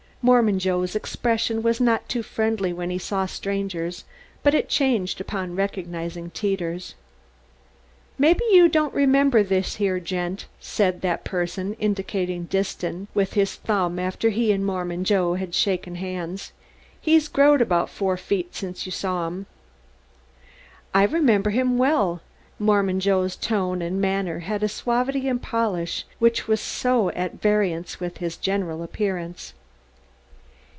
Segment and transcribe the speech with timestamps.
[0.23, 4.05] Mormon Joe's expression was not too friendly when he saw strangers
[4.43, 6.93] but it changed upon recognizing Teeters.
[8.19, 13.97] "Maybe you don't remember this here gent," said that person, indicating Disston with his thumb
[13.97, 16.51] after he and Mormon Joe had shaken hands.
[17.01, 19.47] "He's growed about four feet since you saw him."
[20.93, 22.21] "I remember him very well."
[22.59, 27.99] Mormon Joe's tone and manner had the suavity and polish which was so at variance
[27.99, 29.55] with his general appearance.